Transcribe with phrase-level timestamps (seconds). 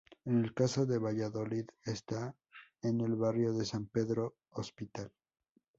[0.25, 2.35] En el caso de Valladolid está
[2.81, 5.11] en el barrio de San Pedro-Hospital.